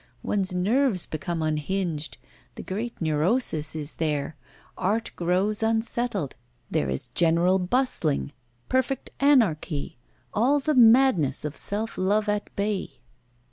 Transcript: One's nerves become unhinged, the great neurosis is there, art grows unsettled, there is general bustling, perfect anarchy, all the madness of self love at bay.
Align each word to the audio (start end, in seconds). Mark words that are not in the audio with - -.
One's 0.23 0.51
nerves 0.51 1.05
become 1.05 1.43
unhinged, 1.43 2.17
the 2.55 2.63
great 2.63 2.99
neurosis 2.99 3.75
is 3.75 3.97
there, 3.97 4.35
art 4.75 5.11
grows 5.15 5.61
unsettled, 5.61 6.33
there 6.71 6.89
is 6.89 7.09
general 7.09 7.59
bustling, 7.59 8.31
perfect 8.67 9.11
anarchy, 9.19 9.99
all 10.33 10.59
the 10.59 10.73
madness 10.73 11.45
of 11.45 11.55
self 11.55 11.99
love 11.99 12.27
at 12.29 12.49
bay. 12.55 12.93